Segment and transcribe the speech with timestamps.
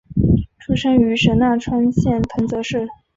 [0.57, 2.89] 出身于神奈川县藤泽市。